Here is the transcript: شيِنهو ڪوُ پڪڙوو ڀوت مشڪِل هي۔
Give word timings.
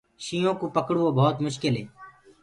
شيِنهو 0.25 0.53
ڪوُ 0.59 0.65
پڪڙوو 0.75 1.15
ڀوت 1.17 1.35
مشڪِل 1.45 1.73
هي۔ 1.79 1.85